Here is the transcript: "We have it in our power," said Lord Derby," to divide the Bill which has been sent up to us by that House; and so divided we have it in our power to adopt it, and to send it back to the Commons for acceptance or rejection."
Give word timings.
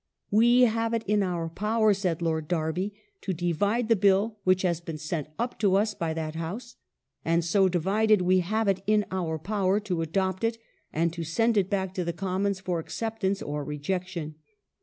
"We 0.31 0.61
have 0.61 0.95
it 0.95 1.03
in 1.05 1.21
our 1.21 1.47
power," 1.47 1.93
said 1.93 2.23
Lord 2.23 2.47
Derby," 2.47 2.95
to 3.21 3.33
divide 3.33 3.87
the 3.87 3.95
Bill 3.95 4.39
which 4.43 4.63
has 4.63 4.81
been 4.81 4.97
sent 4.97 5.27
up 5.37 5.59
to 5.59 5.75
us 5.75 5.93
by 5.93 6.11
that 6.15 6.33
House; 6.33 6.75
and 7.23 7.45
so 7.45 7.69
divided 7.69 8.23
we 8.23 8.39
have 8.39 8.67
it 8.67 8.81
in 8.87 9.05
our 9.11 9.37
power 9.37 9.79
to 9.81 10.01
adopt 10.01 10.43
it, 10.43 10.57
and 10.91 11.13
to 11.13 11.23
send 11.23 11.55
it 11.55 11.69
back 11.69 11.93
to 11.93 12.03
the 12.03 12.13
Commons 12.13 12.59
for 12.59 12.79
acceptance 12.79 13.43
or 13.43 13.63
rejection." 13.63 14.33